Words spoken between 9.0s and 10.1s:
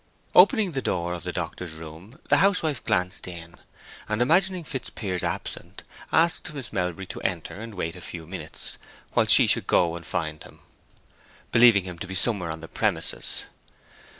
while she should go and